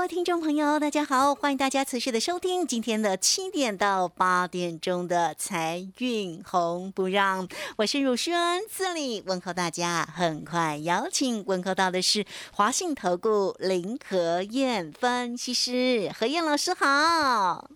[0.00, 8.34] 各位听众朋友，大家好，欢迎大家持续的收听今天的七点到八点钟的财运红不让，我是汝轩，
[8.74, 10.08] 这里问候大家。
[10.16, 17.68] 很快邀请问候到的是华信投顾林和燕分析师何燕老师好。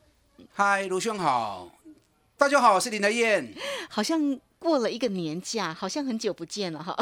[0.54, 1.68] 嗨，卢兄好，
[2.38, 3.54] 大家好，我是林德燕。
[3.90, 6.96] 好像过了一个年假，好像很久不见了哈。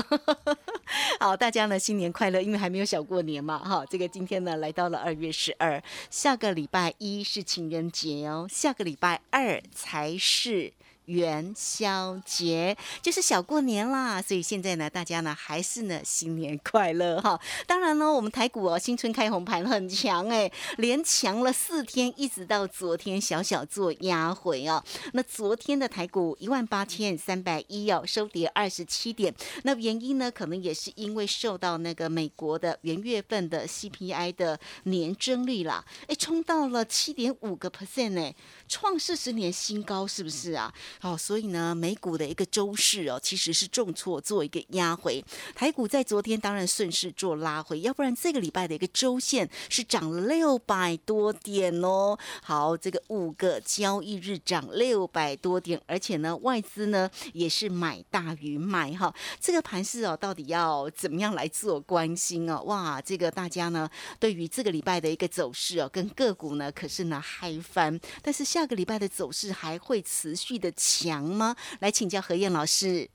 [1.20, 3.86] 好，大家呢新年快乐，因为还没有小过年嘛哈。
[3.88, 10.72] 这个今天呢来到了二月十二，下个礼拜一是情人节哦，下个礼拜二才是。
[11.12, 17.38] 元宵节就是小过年啦，所以现在呢，大家呢还是呢新年快乐哈。
[17.68, 24.82] 当然呢，我们台股哦新春开红盘很强哎，连强了四天，一直到昨天小小做压回哦。
[25.12, 29.34] 那昨天的台股一万八千三百一哦，收跌二十七点。
[29.64, 38.34] 那原因呢，可能也是因为受到那个美国的元月份的 CPI 的年增率啦，哎，冲到了七点五个 percent 哎，
[38.66, 40.72] 创四十年新高，是不是啊？
[41.02, 45.20] 好，所以呢，美股的一个周市哦，其实是重挫做一个压回。
[45.52, 52.16] 台股在昨天当然顺势做拉回，要不然这个礼拜的一个周线是涨了六百多点哦。
[52.44, 59.12] 好，这个五个交易日涨六百多点，而且呢，外资呢也是买大于卖哈。
[59.40, 62.62] 这个盘势哦，到底要怎么样来做关心哦？
[62.62, 70.72] 哇，这个大家呢对于这个礼拜的一个走势哦，跟个股呢可是呢嗨翻，但是下个礼拜的走势还会持续的。
[70.82, 71.54] 强吗？
[71.78, 73.08] 来请教何燕老师。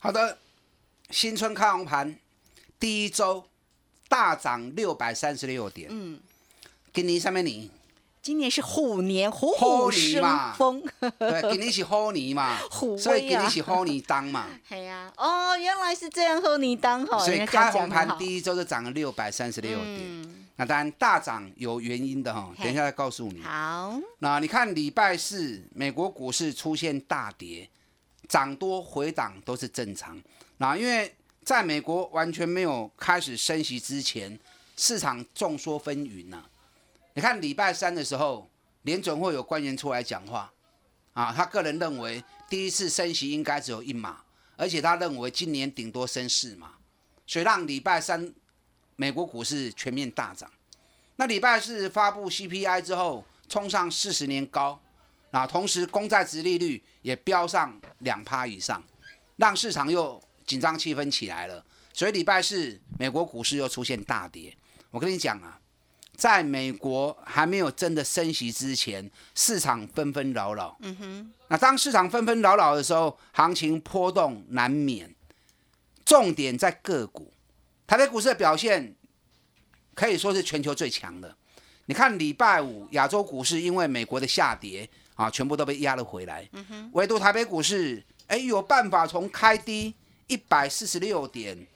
[0.00, 0.38] 好的，
[1.10, 2.16] 新春开红盘，
[2.80, 3.44] 第一周
[4.08, 5.88] 大涨六百三十六点。
[5.88, 6.18] 嗯，
[6.92, 7.70] 今年上面你，
[8.20, 10.22] 今年是虎年，虎虎生
[10.56, 10.82] 风。
[11.18, 14.46] 对， 今年是虎年嘛，虎所以今年是虎年当嘛。
[14.68, 17.20] 系啊，哦，原来是这样，虎年当好。
[17.20, 20.41] 所以开红盘第一周就涨了六百三十六点。
[20.62, 23.42] 那当然大涨有原因的哈，等一下再告诉你。
[23.42, 27.68] 好，那你看礼拜四美国股市出现大跌，
[28.28, 30.22] 涨多回档都是正常。
[30.58, 31.12] 那因为
[31.42, 34.38] 在美国完全没有开始升息之前，
[34.76, 36.44] 市场众说纷纭呐。
[37.14, 38.48] 你看礼拜三的时候，
[38.82, 40.52] 联准会有官员出来讲话，
[41.12, 44.22] 啊，他个人认为第一次升息应该只有一码，
[44.54, 46.74] 而且他认为今年顶多升四码，
[47.26, 48.32] 所以让礼拜三。
[48.96, 50.50] 美国股市全面大涨，
[51.16, 54.80] 那礼拜四发布 CPI 之后，冲上四十年高，
[55.30, 58.82] 啊，同时公债值利率也飙上两趴以上，
[59.36, 61.64] 让市场又紧张气氛起来了。
[61.92, 64.56] 所以礼拜四美国股市又出现大跌。
[64.90, 65.60] 我跟你讲啊，
[66.16, 70.76] 在美国还没有真的升息之前，市场纷纷扰扰。
[70.80, 71.32] 嗯哼。
[71.48, 75.14] 那当市场纷纷扰扰的时候，行情波动难免。
[76.04, 77.32] 重点在个股。
[77.86, 78.94] 台北股市的表现
[79.94, 81.36] 可以说是全球最强的。
[81.86, 86.48] 你看礼拜五亚洲股市因为美国的下跌啊，全部都被压了回来。
[86.92, 89.92] 唯独台北股市，哎，有办法从开低
[90.28, 91.66] 一百四十六点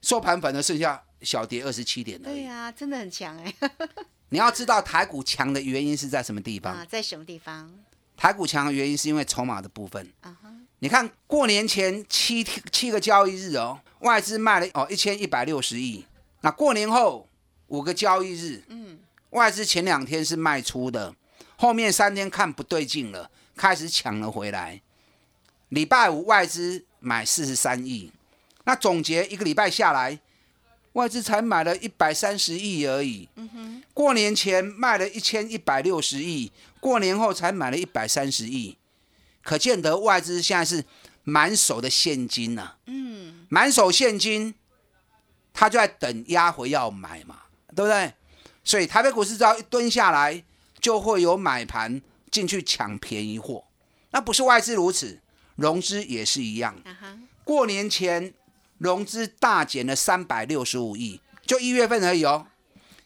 [0.00, 3.54] 收盘，反而剩下小跌二十七点对呀，真的很强哎。
[4.30, 6.72] 你要知道台股强的原因是在什么地方？
[6.72, 7.70] 啊，在什么地方？
[8.16, 10.08] 台股强的原因是因为筹码的部分。
[10.80, 13.80] 你看过年前七天七个交易日哦。
[14.00, 16.06] 外资卖了哦一千一百六十亿，
[16.40, 17.28] 那过年后
[17.66, 18.98] 五个交易日，嗯，
[19.28, 21.14] 外资前两天是卖出的，
[21.56, 24.80] 后面三天看不对劲了，开始抢了回来。
[25.68, 28.10] 礼拜五外资买四十三亿，
[28.64, 30.18] 那总结一个礼拜下来，
[30.94, 33.28] 外资才买了一百三十亿而已。
[33.36, 36.50] 嗯哼，过年前卖了一千一百六十亿，
[36.80, 38.78] 过年后才买了一百三十亿，
[39.50, 40.84] 可见得外资现在是。
[41.22, 44.54] 满手的现金呐，嗯，满手现金，
[45.52, 47.42] 他就在等压回要买嘛，
[47.76, 48.14] 对不对？
[48.64, 50.42] 所以台北股市只要一蹲下来，
[50.80, 52.00] 就会有买盘
[52.30, 53.62] 进去抢便宜货。
[54.12, 55.20] 那不是外资如此，
[55.56, 56.74] 融资也是一样。
[57.44, 58.32] 过年前
[58.78, 62.46] 融资大减了三百六十五亿，就一月份而已哦。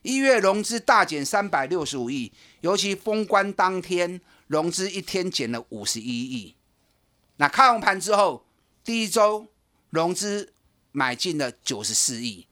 [0.03, 4.21] 一月融资大减三百六十五亿，尤其封关当天，
[4.55, 6.55] 融资一天减了五十一亿。
[7.39, 8.47] 那开红盘之后，
[8.85, 9.49] 第一周
[9.91, 10.53] 融资
[10.93, 12.47] 买进了九十四亿。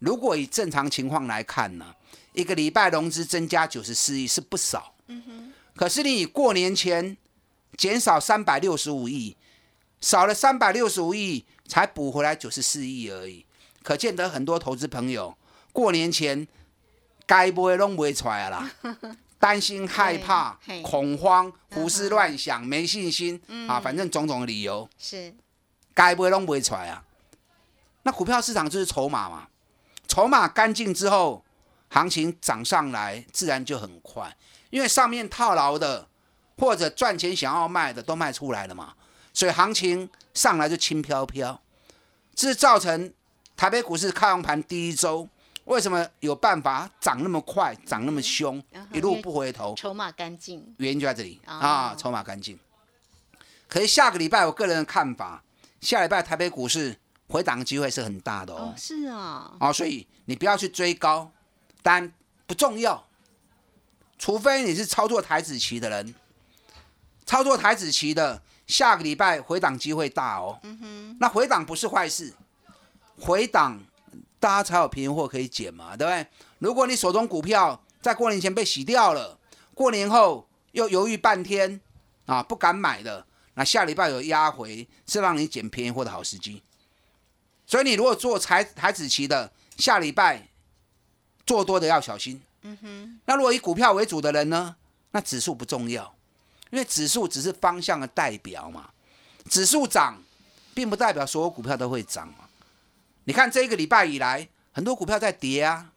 [0.00, 1.94] 如果以正常情况来看呢，
[2.34, 4.94] 一个礼拜融资增加九十四亿是不少。
[5.06, 5.52] 嗯哼。
[5.74, 7.16] 可是你以过年前
[7.78, 9.34] 减少三百六十五亿，
[10.02, 13.46] 少了三百六十五亿，才补回来九十四亿而已。
[13.82, 15.34] 可见得很多投资朋友
[15.72, 16.46] 过年前
[17.26, 18.70] 该不会弄不会出来啦，
[19.38, 24.88] 担心、害怕、恐慌、胡思乱想、没信心啊，反正种种的理由。
[24.98, 25.34] 是。
[25.94, 27.04] 该不会弄不会出来啊。
[28.02, 29.48] 那股票市场就是筹码嘛，
[30.08, 31.44] 筹码干净之后，
[31.90, 34.36] 行情涨上来自然就很快，
[34.70, 36.08] 因为上面套牢的
[36.58, 38.94] 或者赚钱想要卖的都卖出来了嘛，
[39.32, 41.60] 所以行情上来就轻飘飘，
[42.34, 43.12] 这是造成。
[43.56, 45.28] 台北股市开完盘第一周，
[45.64, 48.62] 为什么有办法涨那么快、涨那么凶，
[48.92, 49.74] 一路不回头？
[49.74, 51.94] 筹码干净，原因就在这里啊！
[51.96, 52.58] 筹码干净。
[53.66, 55.42] 可是下个礼拜，我个人的看法，
[55.80, 56.96] 下礼拜台北股市
[57.28, 58.74] 回档的机会是很大的哦。
[58.76, 61.30] 是啊，啊，所以你不要去追高，
[61.82, 62.12] 但
[62.46, 63.02] 不重要。
[64.18, 66.14] 除非你是操作台子棋的人，
[67.26, 70.58] 操作台子棋的，下个礼拜回档机会大哦。
[70.62, 72.32] 嗯哼，那回档不是坏事。
[73.18, 73.80] 回档，
[74.44, 76.26] 大家才有便宜货可以捡嘛，对不对？
[76.58, 79.38] 如果你手中股票在过年前被洗掉了，
[79.72, 81.80] 过年后又犹豫半天
[82.26, 86.62] 啊，不敢买的，那下礼拜有压回，是让你捡便宜货的好时机。
[87.66, 90.46] 所以你如果做台台子期的，下礼拜
[91.46, 92.42] 做多的要小心。
[92.60, 93.20] 嗯哼。
[93.24, 94.76] 那如果以股票为主的人呢？
[95.12, 96.14] 那指数不重要，
[96.70, 98.90] 因为指数只是方向的代表嘛。
[99.48, 100.22] 指数涨，
[100.74, 102.43] 并不代表所有股票都会涨嘛。
[103.24, 105.92] 你看这一个礼拜以来，很多股票在跌啊，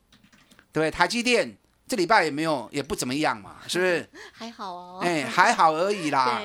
[0.72, 0.92] 对不对？
[0.92, 1.58] 台积电
[1.88, 4.10] 这礼拜也没有，也不怎么样嘛，是不是？
[4.34, 5.00] 还好哦。
[5.02, 6.42] 哎，还好而已啦。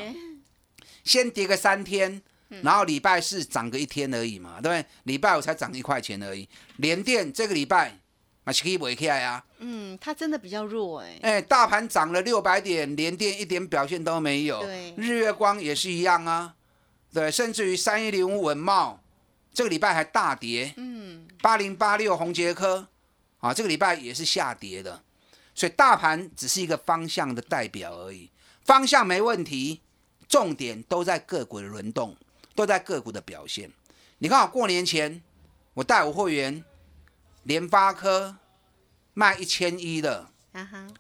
[1.05, 2.23] 先跌个三天，
[2.63, 4.87] 然后礼拜四涨个一天而已嘛，对不对？
[5.05, 6.49] 礼拜五才涨一块钱而已。
[6.77, 7.99] 联电这个礼拜
[8.45, 9.45] 马是可以尾起来啊。
[9.59, 11.19] 嗯，它真的比较弱哎。
[11.23, 14.61] 哎，大盘涨了六百点，联电一点表现都没有。
[14.63, 14.95] 对。
[14.97, 16.55] 日月光也是一样啊。
[17.13, 19.02] 对，甚至于三一零五文茂。
[19.55, 22.89] 这个礼拜还大跌，嗯，八零八六红杰科，
[23.39, 25.03] 啊，这个礼拜也是下跌的，
[25.55, 28.31] 所以大盘只是一个方向的代表而已，
[28.65, 29.83] 方向没问题，
[30.27, 32.17] 重点都在个股的轮动，
[32.55, 33.71] 都在个股的表现。
[34.19, 35.21] 你看，我过年前
[35.75, 36.65] 我带我会员，
[37.43, 38.37] 联发科
[39.13, 40.31] 卖一千一的，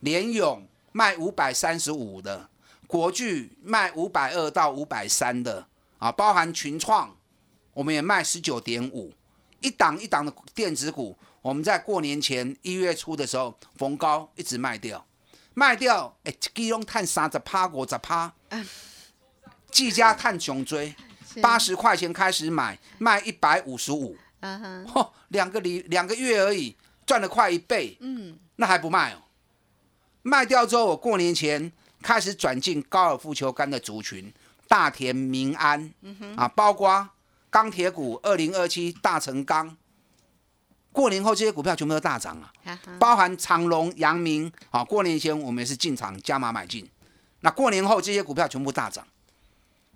[0.00, 2.50] 联勇卖五百三十五的，
[2.86, 5.66] 国巨卖五百二到五百三的，
[5.98, 7.16] 啊，包含群创。
[7.74, 9.12] 我们也卖十九点五，
[9.60, 15.04] 一档一档的电子股，我们在过年前一月初的时候逢高一直卖掉，
[15.54, 18.32] 卖掉，哎，基隆探三十趴，五十趴，
[19.70, 20.94] 技嘉探穷追，
[21.40, 26.76] 八十块钱开始买，卖一百五十五，嚯，两个礼两个月而已，
[27.06, 29.22] 赚了快一倍，嗯，那还不卖哦？
[30.20, 31.72] 卖掉之后，我过年前
[32.02, 34.30] 开始转进高尔夫球杆的族群，
[34.68, 35.94] 大田、民安，
[36.36, 37.08] 啊，包括。
[37.52, 39.76] 钢铁股二零二七大成钢，
[40.90, 44.82] 过年后这些股票全部都大涨啊，包含长隆、阳明啊。
[44.82, 46.88] 过年前我们也是进场加码买进，
[47.40, 49.06] 那过年后这些股票全部大涨，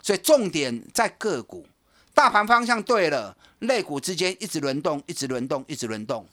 [0.02, 1.66] 所以重点在个股，
[2.12, 6.28] 大盘方向对了，类股之间一直轮动，一直轮动，一直轮动，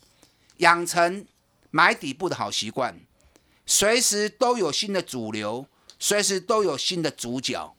[0.58, 1.26] 养成
[1.72, 3.00] 买底部的好习惯，
[3.66, 5.66] 随时都有新的主流，
[5.98, 7.74] 随时都有新的主角，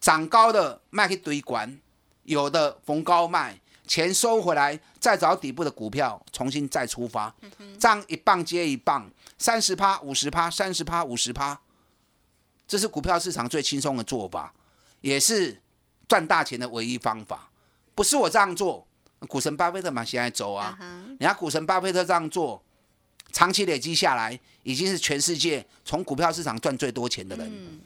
[0.00, 1.80] 涨高的卖去堆管。
[2.24, 7.34] 有的逢高卖，钱收回来，再找底部的股票，重新再出发，
[7.78, 11.60] 这样一棒接一棒，三十趴、五十趴、三十趴、五十趴，
[12.66, 14.52] 这是股票市场最轻松的做法，
[15.02, 15.60] 也是
[16.08, 17.50] 赚大钱的唯一方法。
[17.94, 18.86] 不是我这样做，
[19.28, 22.62] 股神巴菲特嘛，现在走啊，人家股神巴菲特这样做，
[23.32, 27.80] 长期累积下来，已经是全世界从股票市场赚最多钱的人。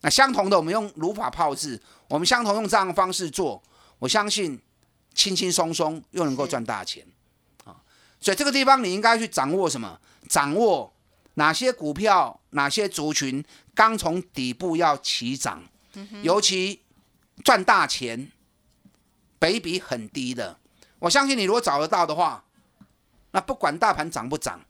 [0.00, 3.62] 那相同的，我们用如法炮制，我们相同用这样的方式做。
[4.04, 4.60] 我相信
[5.14, 7.06] 轻轻松松又能够赚大钱
[7.64, 7.74] 啊！
[8.20, 9.98] 所以这个地方你应该去掌握什么？
[10.28, 10.92] 掌握
[11.34, 13.42] 哪些股票、哪些族群
[13.74, 15.62] 刚从底部要起涨，
[16.22, 16.82] 尤其
[17.42, 18.30] 赚大钱、
[19.38, 20.58] 北比很低的。
[20.98, 22.44] 我相信你如果找得到的话，
[23.30, 24.60] 那不管大盘涨不涨，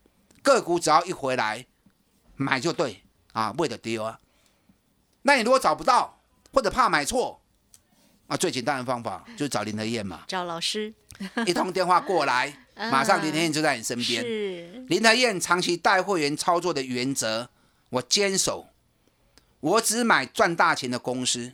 [0.45, 1.67] 个股只要一回来
[2.37, 4.21] 买就对啊，为了丢啊。
[5.23, 6.21] 那你如果找不到，
[6.53, 7.41] 或者怕买错，
[8.26, 10.93] 啊，最简单的方法就是找林德燕嘛，找老师，
[11.47, 14.23] 一通电话过来， 马上林德燕就在你身边。
[14.23, 14.85] 是。
[14.88, 17.49] 林德燕长期带会员操作的原则，
[17.90, 18.69] 我坚守，
[19.61, 21.52] 我只买赚大钱的公司，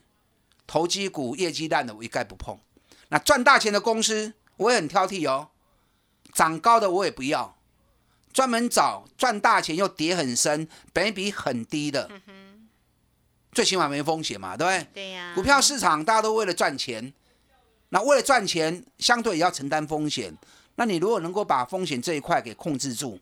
[0.67, 2.59] 投机股业绩烂的我一概不碰。
[3.09, 5.49] 那赚大钱的公司，我也很挑剔哦，
[6.33, 7.57] 涨高的我也不要，
[8.33, 12.09] 专门找赚大钱又跌很深、本比很低的，
[13.53, 14.87] 最起码没风险嘛，对不对？
[14.95, 17.13] 对呀，股票市场大家都为了赚钱，
[17.89, 20.37] 那为了赚钱，相对也要承担风险。
[20.77, 23.21] 那你如果能够把风险这一块给控制住，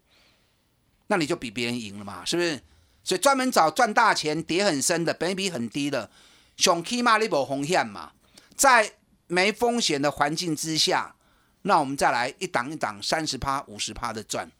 [1.06, 2.60] 那你就比别人赢了嘛，是不是？
[3.02, 6.10] 所以专门找赚大钱、跌很深的、本比很低的，
[6.58, 8.12] 熊起码你无风险嘛，
[8.54, 8.92] 在
[9.26, 11.16] 没风险的环境之下，
[11.62, 14.52] 那我们再来一档一档三十趴、五十趴的赚，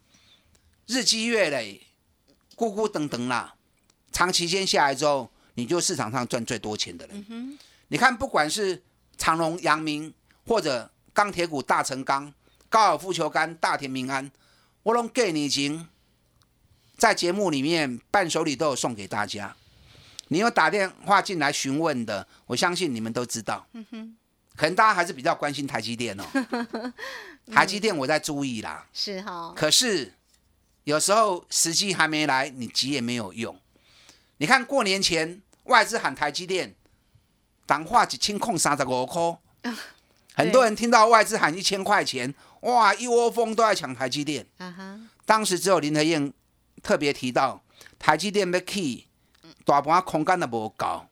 [0.87, 1.82] 日积月累，
[2.56, 3.54] 咕咕等等啦，
[4.10, 7.59] 长期间下来之后，你就市场上赚最多钱的人。
[7.88, 8.81] 你看，不管是
[9.17, 10.15] 长隆、阳明，
[10.47, 12.33] 或者钢铁股大成钢、
[12.69, 14.31] 高尔夫球杆大田民安，
[14.85, 15.88] 我拢给你钱。
[16.97, 19.57] 在节目里面伴手礼都有送给大家，
[20.29, 23.67] 你有打电话进来询问的，我相信你们都知道。
[24.55, 26.25] 可能大家还是比较关心台积电哦，
[27.53, 28.87] 台积电我在注意啦。
[28.93, 30.15] 是哈，可是
[30.85, 33.59] 有时候时机还没来，你急也没有用。
[34.38, 36.75] 你看过年前外资喊台积电，
[37.64, 39.38] 党话一千控三十五块，
[40.34, 44.46] 很多人听到外资喊一千块钱，哇，一窝蜂都在抢台积电。
[45.25, 46.32] 当时只有林德燕
[46.82, 47.62] 特别提到，
[47.98, 49.06] 台积电要起，
[49.64, 51.06] 大盘空间都无够，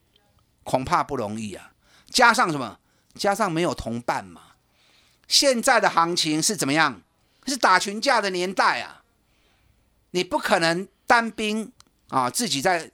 [0.65, 1.73] 恐怕不容易啊。
[2.11, 2.79] 加上什么？
[3.15, 4.41] 加上没有同伴嘛。
[5.29, 7.03] 现在的行情是怎么样？
[7.47, 9.03] 是打群架的年代啊！
[10.13, 11.71] 你不可能单兵
[12.09, 12.91] 啊，自己在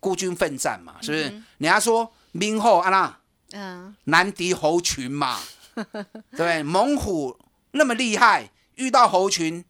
[0.00, 1.24] 孤军奋战嘛，是不是？
[1.58, 3.18] 人家说明后啊那
[3.52, 5.38] 嗯，难敌猴群嘛，
[6.36, 6.62] 对？
[6.62, 7.38] 猛虎
[7.70, 9.64] 那么厉害，遇到猴群，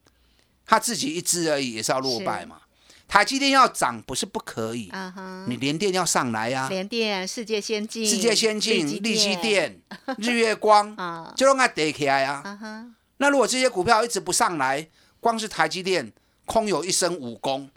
[0.65, 2.57] 他自己一只而已，也是要落败嘛。
[3.07, 9.81] 台积电要涨不是不可以，啊哈，你联电要上来呀、联电、世界先进、世界先进、积力积电、
[10.19, 12.43] 日月光，啊，就让它跌起来啊。
[13.17, 14.87] 那如果这些股票一直不上来，
[15.19, 16.11] 光是台积电
[16.45, 17.69] 空有一身武功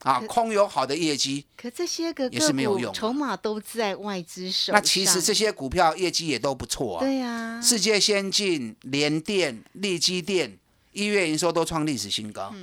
[0.00, 4.74] 啊，空有好的业绩，可这些个也是没有用啊筹码都在外资手上。
[4.74, 7.00] 那其实这些股票业绩也都不错啊。
[7.00, 10.58] 对呀，世界先进、联电、力积电
[10.92, 12.54] 一月营收都创历史新高，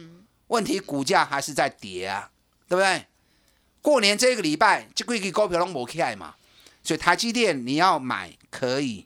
[0.48, 2.32] 问题股价还是在跌啊，
[2.67, 3.06] 对不对？
[3.82, 6.34] 过年这个礼拜，这几个股票都没起来嘛，
[6.84, 9.06] 所以台积电你要买可以，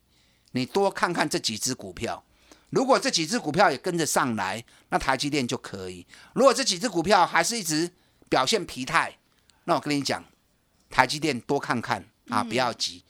[0.54, 2.24] 你多看看这几只股票。
[2.70, 6.08] 如果这几只股票也跟着上来，那台积电就可以。
[6.34, 7.92] 如果这几只股票还是一直
[8.32, 9.18] 表现疲态，
[9.66, 10.24] 那我跟你讲，
[10.90, 13.04] 台积电多看看啊，不要急。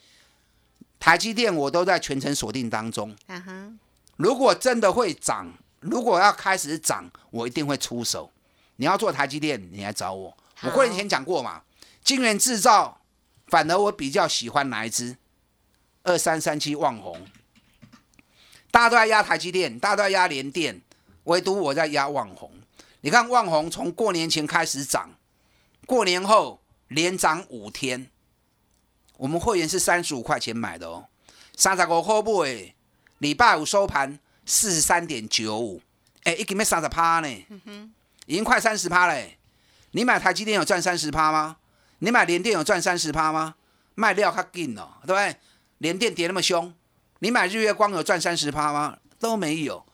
[0.99, 3.15] 台积电我都在全程锁定当中。
[3.27, 3.71] 啊哈，
[4.17, 8.31] 如果真的会涨，如果要开始涨，我一定会出手。
[8.77, 10.35] 你要做台积电，你来找我。
[10.61, 11.61] 我过年前讲过嘛，
[12.03, 12.99] 晶圆制造，
[13.45, 15.17] 反而我比较喜欢哪一支？
[16.01, 17.27] 二三三七旺宏，
[18.71, 20.81] 大家都在压台积电，大家都在压联电，
[21.25, 22.51] 唯独我在压旺宏。
[23.01, 25.11] 你看旺宏从过年前开始涨，
[25.85, 28.07] 过年后连涨五天。
[29.17, 31.07] 我们会员是三十五块钱买的哦，
[31.55, 32.73] 三十五块买，
[33.19, 35.81] 礼拜五收盘四十三点九五，
[36.23, 37.27] 哎，一斤要三十趴呢，
[38.25, 39.37] 已经快三十趴嘞。
[39.91, 41.57] 你买台积电有赚三十趴吗？
[41.99, 43.55] 你买联电有赚三十趴吗？
[43.95, 45.35] 卖料较紧哦，对不对？
[45.79, 46.73] 联电跌那么凶，
[47.19, 48.97] 你买日月光有赚三十趴吗？
[49.19, 49.85] 都没有，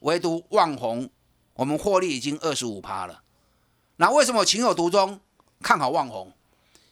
[0.00, 1.08] 唯独旺宏，
[1.56, 3.22] 我们获利已经二十五趴了。
[3.96, 5.20] 那为什么我情有独钟？
[5.62, 6.32] 看好旺宏？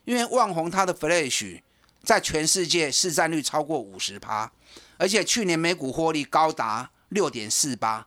[0.04, 1.61] 因为旺宏它的 Flash
[2.02, 4.50] 在全世界市占率超过五十趴，
[4.99, 8.06] 而且去年每股获利高达六点四八，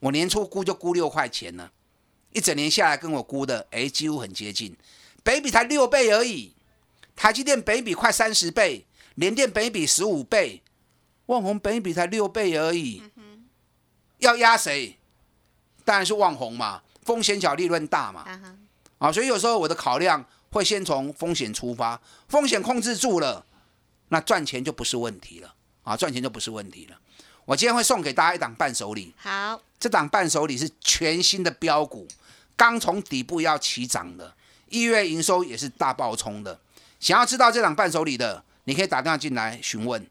[0.00, 1.72] 我年初估就估六块钱了，
[2.32, 4.76] 一整年下来跟我估的，哎，几乎很接近，
[5.22, 6.54] 北比才六倍而已，
[7.14, 10.62] 台积电北比快三十倍，联电北比十五倍，
[11.26, 13.02] 旺宏北比才六倍而已，
[14.18, 14.98] 要压谁？
[15.86, 18.26] 当然是旺红嘛，风险小利润大嘛，
[18.98, 23.46] 啊，所以有时候我的考量会先从风险出发，风险控制住了，
[24.08, 26.98] 那赚钱就不是问题了啊，赚钱就不是问题了。
[27.44, 32.08] 我今天会送给大家一档伴手礼，好，这档伴手礼是全新的标股，
[32.56, 34.34] 刚从底部要起涨的，
[34.68, 36.58] 一月营收也是大爆冲的。
[36.98, 40.04] 想要知道这档伴手礼的，你可以打电话进来询问。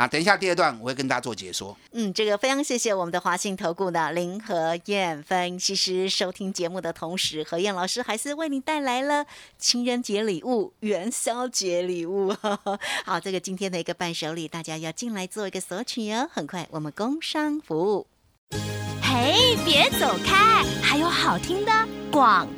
[0.00, 1.76] 那等一下第二段我会跟大家做解说。
[1.92, 9.26] 嗯，这个非常谢谢我们的华信投顾的林和燕分析师收听节目的同时，何燕老师还是为你带来了
[9.58, 12.34] 情人节礼物、元宵节礼物。
[13.04, 16.26] 好，这个今天的一个伴手礼，大家要进来做一个索取哦。
[16.32, 18.06] 很快我们工商服务。
[19.02, 21.72] 嘿，别走开，还有好听的
[22.10, 22.48] 广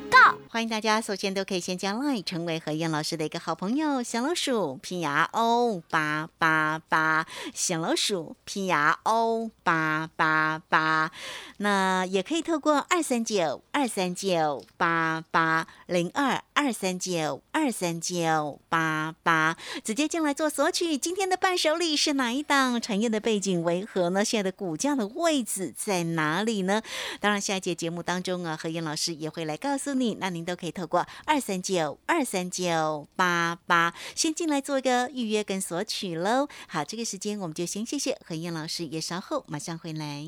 [0.49, 11.11] 欢迎大家，首先都可以先加 line 成为何燕老师的一个好朋友，小老鼠 P R O 八八八，小老鼠 P R O 八八八。
[11.57, 20.99] 那也可以透过二三九二三九八八零二二三九二三九八八，直接进来做索取。
[20.99, 22.81] 今天的伴手礼是哪一档？
[22.81, 24.25] 产业的背景为何呢？
[24.25, 26.83] 现在的股价的位置在哪里呢？
[27.21, 30.17] 当然，下一节节目当中啊，何燕老师也会来告诉你。
[30.23, 36.47] 那您都可以透过二三九二三九八八先进来做一个预约跟索取喽。
[36.69, 40.25] 好，这个时间我们就先谢谢何燕老师，也稍后马上回来。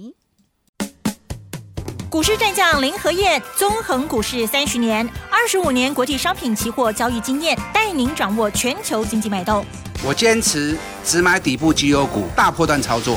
[2.11, 9.65] 股市战将林和燕，纵横股市三十年，二十五年国际商品期货交易经验，带您掌握全球经济脉动。
[10.05, 13.17] 我坚持只买底部绩优股，大波段操作。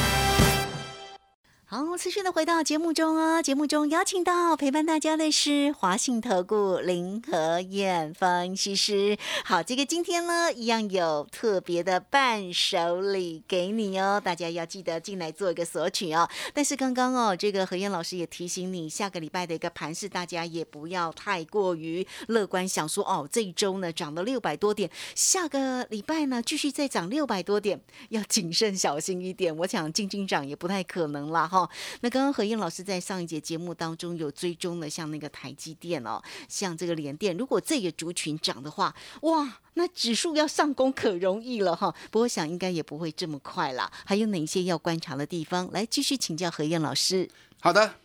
[1.73, 3.41] 好，持续的回到节目中哦。
[3.41, 9.17] 节目中邀请到陪伴大家的是华信投顾林和燕分析师。
[9.45, 16.29] 好，这个今天呢，一样有特别的伴手礼给你哦，大家要记得进来做一个索取哦。
[16.53, 29.55] 但是刚刚哦，这个何燕老师也提醒你，下个礼拜的一个盘势，大家也不要太过于乐观，想说哦，这一周呢涨了六百多点，下个礼拜呢继续再涨六百多点，要谨慎小心一点。
[29.59, 31.60] 我想进进涨也不太可能啦，哈。
[32.01, 41.93] 那刚刚何燕老师在上一节节目当中有追踪了，像那个台积电哦，像这个联电，如果这个族群涨的话，哇，那指数要上攻可容易了哈。
[42.09, 43.91] 不过想应该也不会这么快啦。
[44.05, 45.69] 还有哪些要观察的地方？
[45.71, 47.29] 来继续请教何燕老师。
[47.59, 47.95] 好的，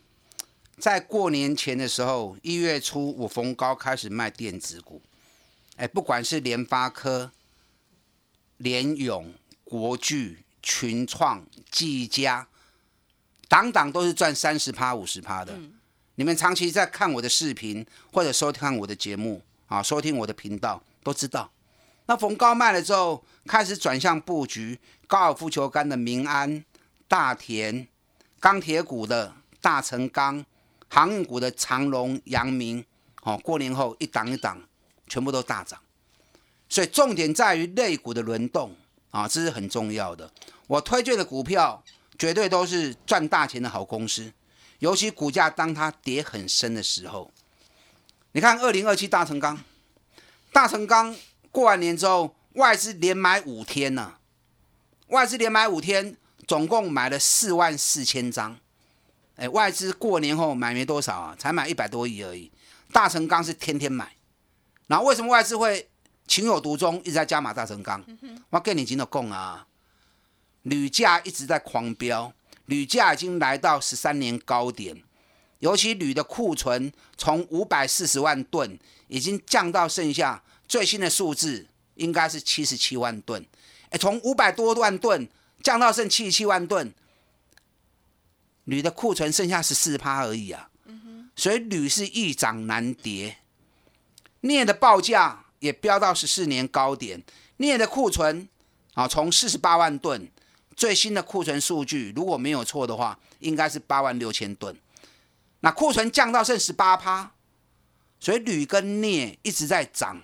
[0.79, 5.03] 在过年前的时候，一月初我逢高开始卖电子股，
[5.77, 7.33] 哎，不管是联发科、
[8.59, 9.33] 联永、
[9.65, 12.47] 国巨、群创、技嘉。
[13.49, 15.57] 档档都是赚三十趴、五十趴的。
[16.17, 21.51] 你们长期在看我的视频或者收看我的节目啊，收听我的频道都知道。
[22.07, 26.65] 那逢高卖了之后，开始转向布局高尔夫球杆的民安、
[27.07, 27.87] 大田、
[28.41, 30.45] 钢铁股的大成钢、
[30.89, 32.85] 航运股的长隆、阳明。
[33.23, 34.61] 哦，过年后一档一档
[35.07, 35.79] 全部都大涨。
[36.69, 38.75] 所以重点在于类股的轮动
[39.11, 40.33] 啊，这是很重要的。
[40.67, 41.85] 我推荐的股票。
[42.19, 44.33] 绝对都是赚大钱的好公司，
[44.79, 47.31] 尤其股价当它跌很深的时候，
[48.33, 49.63] 你看二零二七大成钢，
[50.53, 51.15] 大成钢
[51.51, 54.15] 过完年之后，外资连买五天呢，
[55.09, 58.59] 外资连买五天，总共买了四万四千张，
[59.37, 62.51] 哎，外资过年后买没多少啊，才买一百多亿而已。
[62.93, 64.17] 大成钢是天天买，
[64.87, 65.89] 然后为什么外资会
[66.27, 68.03] 情有独钟，一直在加码大成钢？
[68.51, 69.67] 我跟你今天讲啊。
[70.67, 72.33] 铝价一直在狂飙，
[72.65, 75.01] 铝价已经来到十三年高点，
[75.61, 78.77] 尤其铝的库存从五百四十万吨
[79.07, 83.47] 已经降到剩下最新的数字应该是七十七万吨，
[83.91, 85.29] 哎，从五百多万吨
[85.63, 86.93] 降到剩七十七万吨，
[88.65, 90.69] 铝的库存剩下十四趴而已啊，
[91.37, 93.37] 所以铝是易涨难跌，
[94.41, 97.23] 镍的报价也飙到十四年高点，
[97.59, 98.49] 镍的库存
[98.95, 100.29] 啊从四十八万吨。
[100.77, 104.77] 最新的库存数据，如果没有错的话，应该是八万六千吨。
[105.61, 107.33] 那库存降到剩十八趴，
[108.21, 110.21] 所以铝跟镍一直在涨。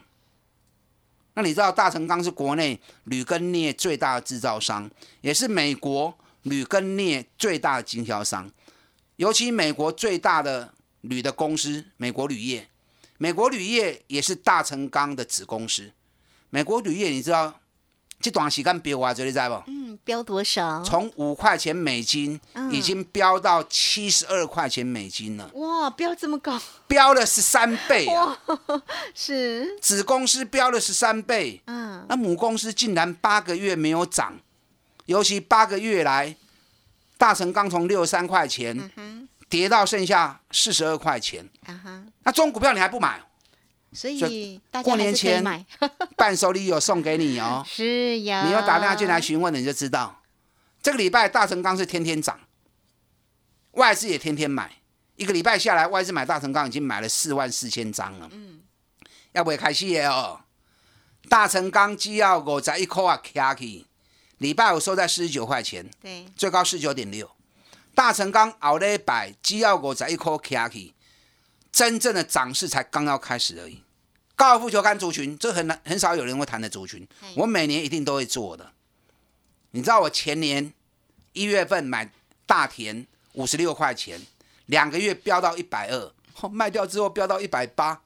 [1.35, 4.91] 那你知道大成钢是国内铝跟镍最大的制造商，
[5.23, 8.51] 也是美国铝跟镍最大的经销商。
[9.17, 12.69] 尤其美国最大的铝的公司美国铝业，
[13.17, 15.93] 美国铝业也是大成钢的子公司。
[16.51, 17.62] 美国铝业你知道？
[18.23, 19.63] 这段时间飙啊，这你知不？
[19.67, 20.83] 嗯，飙多少？
[20.85, 25.51] 从五块钱美金已经飙到七十二块钱美金了。
[25.55, 26.59] 哇，飙这么高！
[26.87, 28.39] 飙了十三倍啊！
[29.15, 31.61] 是子公司飙了十三倍。
[31.67, 34.39] 嗯，那母公司竟然八个月没有涨，
[35.07, 36.37] 尤其八个月来，
[37.19, 38.91] 大成刚从六十三块钱
[39.49, 41.47] 跌到剩下四十二块钱。
[41.67, 43.21] 啊那中股票你还不买？
[43.93, 45.45] 所以过年前
[46.17, 48.45] 伴手礼有送给你哦， 是呀。
[48.47, 50.23] 你要打电话进来询问，你就知道。
[50.83, 52.41] 这个礼拜大成钢是天天涨，
[53.73, 54.79] 外资也天天买。
[55.17, 58.29] 一个礼拜下来，外资买大成钢已经买了四万四千张了。
[58.33, 58.63] 嗯，
[59.33, 60.41] 要不要开戏哦？
[61.29, 63.87] 大成钢只要五十一块啊，卡起。
[64.39, 67.31] 礼拜五收在四十九块钱，对，最高四十九点六。
[67.95, 70.95] 大成钢熬了一百只要五十一块卡起。
[71.73, 73.83] 真正的涨势才刚要开始而已。
[74.37, 77.07] 高尔夫球杆族群，这很难很少有人会谈的族群，
[77.37, 78.73] 我每年一定都会做的。
[79.71, 80.73] 你知道我前年
[81.33, 82.11] 一月份买
[82.45, 84.21] 大田五十六块钱，
[84.67, 86.13] 两个月飙到一百二，
[86.51, 88.01] 卖掉之后飙到一百八。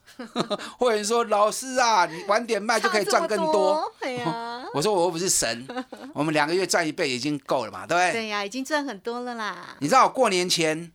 [0.79, 5.67] 会有人说：“老师啊，你晚点卖就可以赚更多。”对呀， 我说我又不是神，
[6.15, 8.13] 我们两个月赚一倍已经够了嘛，对不对？
[8.13, 9.77] 对呀，已经赚很多了啦。
[9.81, 10.93] 你知道我过年前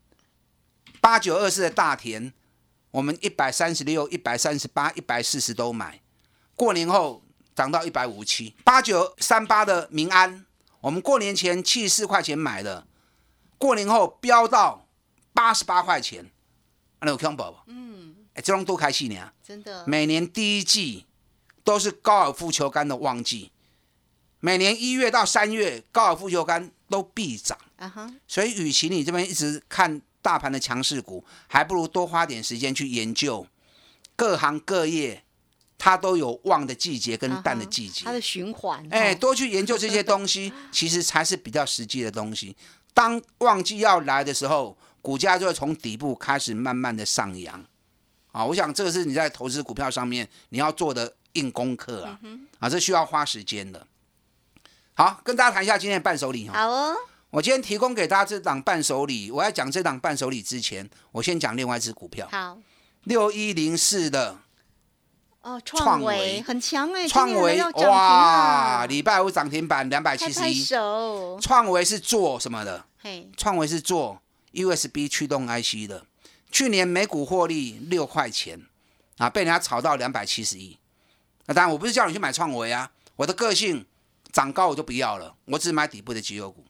[0.99, 2.31] 八九二四的大田，
[2.91, 6.01] 我们一百三十六、一百三十八、一百四十都买，
[6.55, 7.23] 过年后
[7.55, 8.55] 涨到一百五十七。
[8.63, 10.45] 八九三八的民安，
[10.81, 12.85] 我们过年前七十四块钱买的，
[13.57, 14.87] 过年后飙到
[15.33, 16.29] 八十八块钱，
[16.99, 17.63] 那有看宝宝？
[17.67, 19.31] 嗯，哎，这种多开心呢！
[19.41, 21.05] 真的，每年第一季
[21.63, 23.51] 都是高尔夫球杆的旺季，
[24.39, 27.57] 每年一月到三月高尔夫球杆都必涨。
[27.77, 33.47] 啊哈，所以，与其你这边一直看大盘的强势股，还不如多花点时间去研究
[34.15, 35.23] 各行各业，
[35.77, 38.05] 它都有旺的季节跟淡的季节。
[38.05, 42.55] 它的循环，哎，哦多去研究这些东西， 其实才是比较实际的东西。
[42.93, 47.65] 当旺季要来的时候，股价就会从底部开始慢慢的上扬。
[48.31, 52.19] 啊，我想这个是你在投资股票上面你要做的硬功课啊，
[52.59, 53.85] 啊，这需要花时间的。
[54.93, 56.53] 好，跟大家谈一下今天的伴手礼哈。
[56.53, 56.95] 好哦，
[57.31, 62.57] 我今天提供给大家这档伴手礼，我要讲这档伴手礼之前，我先讲另外一只股票，好
[63.05, 64.37] 六一零四的
[65.41, 70.61] 哦，创创维维很强哎，创维哇，啊礼拜五涨停板两百七十一。
[70.61, 72.85] 手，创维是做什么的？
[72.99, 76.05] 嘿，创维是做 USB 驱动 IC 的，
[76.51, 78.61] 去年每股获利六块钱
[79.17, 80.77] 啊，被人家炒到两百七十一。
[81.45, 83.85] 那当然，我不是叫你去买创维啊，我的个性
[84.33, 86.65] 涨高我就不要了，我只买底部的绩优股。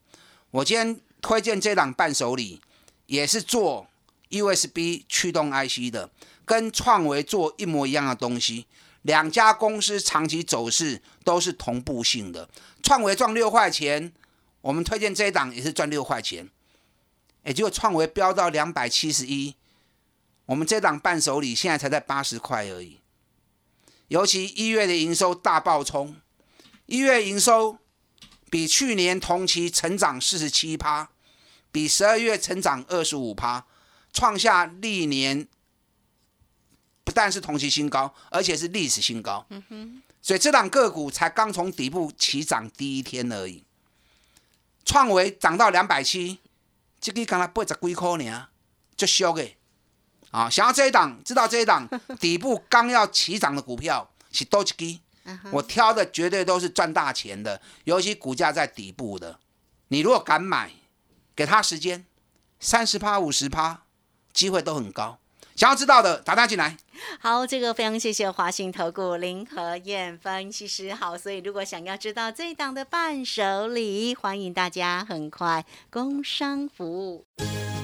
[0.52, 2.62] 我今天推荐这档伴手礼，
[3.06, 3.88] 也是做
[4.30, 6.10] USB 驱动 IC 的，
[6.46, 8.68] 跟创维做一模一样的东西。
[9.04, 12.48] 两家公司长期走势都是同步性的，
[12.84, 14.14] 创维赚六块钱，
[14.62, 16.50] 我们推荐这一档也是赚六块钱，
[17.44, 19.56] 也就创维飙到两百七十一，
[20.46, 23.00] 我们这档伴手礼现在才在八十块而已。
[24.10, 26.18] 尤其一月的营收大爆冲，
[26.86, 27.78] 一月营收
[28.52, 31.10] 比去年同期成长四十七趴，
[31.72, 33.66] 比十二月成长二十五趴，
[34.12, 35.48] 创下历年
[37.06, 39.48] 不但是同期新高，而且是历史新高。
[40.22, 43.64] 所以这档个股才刚从底部起涨第一天而已。
[44.84, 46.40] 创维涨到两百七，
[47.00, 48.50] 这个刚才八十几块呢，
[48.98, 49.50] 就俗的。
[50.32, 51.88] 啊，想要这一档，知道这一档
[52.20, 55.00] 底部刚要起涨的股票是多几支，
[55.52, 59.40] 我挑的绝对都是赚大钱的，尤其股价在底部的。
[59.90, 60.72] 你如果敢买，
[61.36, 62.06] 给他时间，
[62.60, 63.84] 三十趴、五十趴，
[64.34, 65.20] 机会都很高。
[65.56, 66.78] 想要知道的，打他进来。
[67.20, 70.94] 好，这个非常谢谢华信投顾林和燕分析师。
[70.94, 77.26] 好，所以如果想要知道这一档的伴手礼，欢迎大家很快工商服务。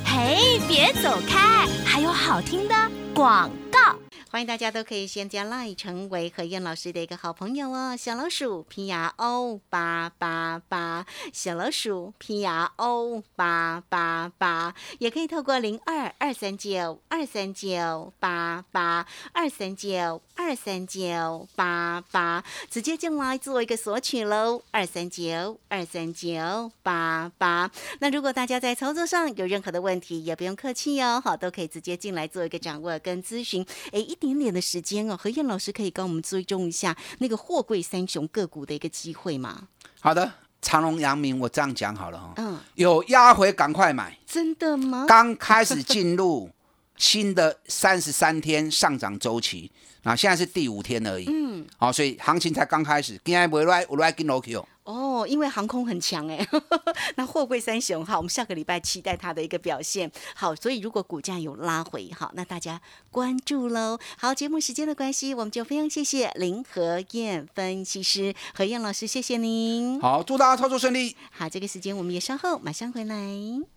[0.05, 2.75] 嘿，别走开，还有好听的
[3.13, 3.95] 广告。
[4.29, 27.71] 欢迎大家都可以先加 line 成为何燕老师的一个好朋友哦，小老鼠 P R O 八八八，小老鼠 P R O 八八八，也可以透过零二二三九二三九八八二三九二三九八八，直接进来做一个索取喽，二三九二三九八八。
[27.99, 33.65] 那如果大家在操作上有任何的问题，也不用客气哦，好，都可以直接进来做一个掌握跟咨询。
[33.93, 39.67] 诶，一一点点的时间哦，何燕老师可以跟我们追踪一下那个货柜三雄个股的一个机会吗？
[39.99, 44.17] 好的，长隆、阳明，我这样讲好了哈、嗯，有压回赶快买。
[44.25, 45.05] 真的吗？
[45.07, 46.49] 刚开始进入
[46.97, 49.71] 新的三十三天上涨周期，
[50.03, 51.25] 啊，现在是第五天而已。
[51.27, 53.13] 嗯，好、所以行情才刚开始。
[53.23, 56.47] 今天不来，我来跟 o k 哦，因为航空很强哎，
[57.17, 60.09] 那货柜三雄哈，我们下个礼拜期待它的一个表现。
[60.33, 62.79] 好，所以如果股价有拉回，好，那大家
[63.11, 63.99] 关注喽。
[64.17, 69.99] 好，节目时间的关系，我们就非常谢谢林和燕分析师何燕老师，谢谢您。
[69.99, 71.15] 好，祝大家操作顺利。
[71.31, 73.76] 好，这个时间我们也稍后马上回来。